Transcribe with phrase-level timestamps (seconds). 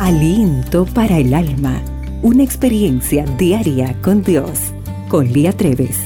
[0.00, 1.80] Aliento para el alma.
[2.20, 4.58] Una experiencia diaria con Dios.
[5.08, 5.96] Con Lía Treves.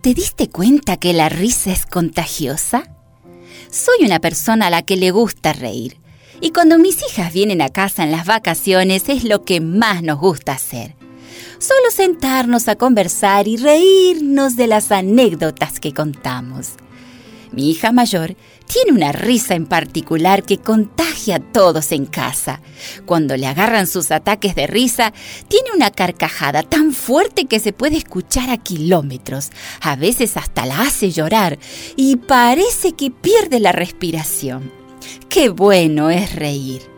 [0.00, 2.82] ¿Te diste cuenta que la risa es contagiosa?
[3.70, 5.98] Soy una persona a la que le gusta reír.
[6.40, 10.18] Y cuando mis hijas vienen a casa en las vacaciones es lo que más nos
[10.18, 10.96] gusta hacer.
[11.66, 16.72] Solo sentarnos a conversar y reírnos de las anécdotas que contamos.
[17.52, 22.60] Mi hija mayor tiene una risa en particular que contagia a todos en casa.
[23.06, 25.14] Cuando le agarran sus ataques de risa,
[25.48, 29.48] tiene una carcajada tan fuerte que se puede escuchar a kilómetros.
[29.80, 31.58] A veces hasta la hace llorar
[31.96, 34.70] y parece que pierde la respiración.
[35.30, 36.93] Qué bueno es reír.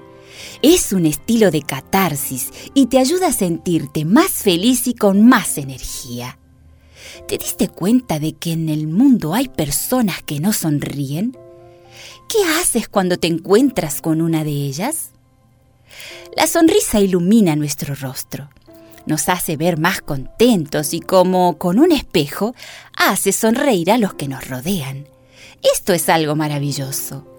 [0.63, 5.59] Es un estilo de catarsis y te ayuda a sentirte más feliz y con más
[5.59, 6.39] energía.
[7.29, 11.37] ¿Te diste cuenta de que en el mundo hay personas que no sonríen?
[12.29, 15.11] ¿Qué haces cuando te encuentras con una de ellas?
[16.37, 18.51] La sonrisa ilumina nuestro rostro,
[19.07, 22.55] nos hace ver más contentos y como con un espejo
[22.97, 25.07] hace sonreír a los que nos rodean.
[25.63, 27.36] Esto es algo maravilloso.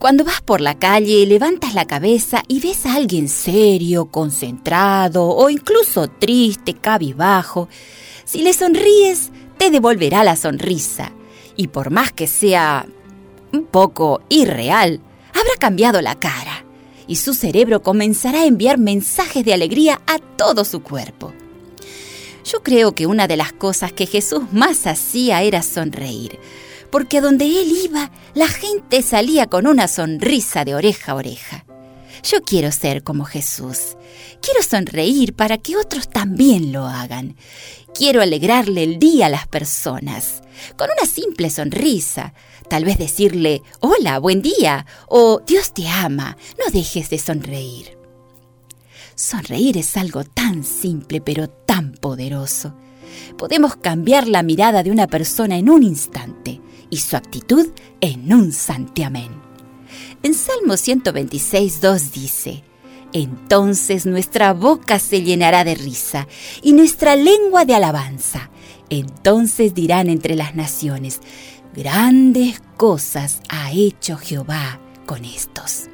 [0.00, 5.50] Cuando vas por la calle, levantas la cabeza y ves a alguien serio, concentrado o
[5.50, 7.68] incluso triste, cabizbajo.
[8.24, 11.12] Si le sonríes, te devolverá la sonrisa.
[11.54, 12.86] Y por más que sea
[13.52, 15.02] un poco irreal,
[15.38, 16.64] habrá cambiado la cara
[17.06, 21.34] y su cerebro comenzará a enviar mensajes de alegría a todo su cuerpo.
[22.50, 26.38] Yo creo que una de las cosas que Jesús más hacía era sonreír
[26.90, 31.64] porque donde él iba, la gente salía con una sonrisa de oreja a oreja.
[32.22, 33.96] Yo quiero ser como Jesús.
[34.42, 37.36] Quiero sonreír para que otros también lo hagan.
[37.94, 40.42] Quiero alegrarle el día a las personas,
[40.76, 42.34] con una simple sonrisa.
[42.68, 47.98] Tal vez decirle, hola, buen día, o Dios te ama, no dejes de sonreír.
[49.14, 52.74] Sonreír es algo tan simple pero tan poderoso.
[53.36, 57.68] Podemos cambiar la mirada de una persona en un instante y su actitud
[58.00, 59.30] en un santiamén.
[60.22, 62.62] En Salmo 126, 2 dice,
[63.12, 66.28] Entonces nuestra boca se llenará de risa
[66.62, 68.50] y nuestra lengua de alabanza.
[68.90, 71.20] Entonces dirán entre las naciones,
[71.74, 75.88] grandes cosas ha hecho Jehová con estos.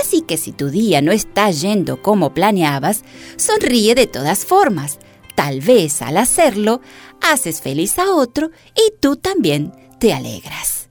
[0.00, 3.02] Así que si tu día no está yendo como planeabas,
[3.36, 4.98] sonríe de todas formas.
[5.34, 6.80] Tal vez al hacerlo,
[7.20, 10.88] haces feliz a otro y tú también te alegras.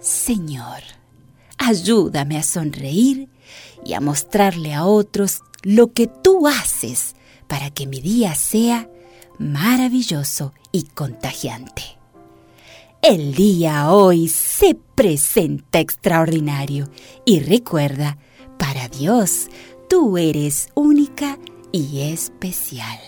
[0.00, 0.82] Señor,
[1.56, 3.28] ayúdame a sonreír
[3.84, 7.14] y a mostrarle a otros lo que tú haces
[7.46, 8.90] para que mi día sea
[9.38, 11.84] maravilloso y contagiante.
[13.02, 16.90] El día hoy se presenta extraordinario
[17.24, 18.18] y recuerda,
[18.58, 19.46] para Dios,
[19.88, 21.38] tú eres única
[21.70, 22.98] y especial.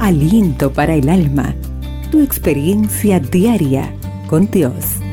[0.00, 1.54] Aliento para el alma
[2.10, 3.92] tu experiencia diaria
[4.28, 5.07] con Dios.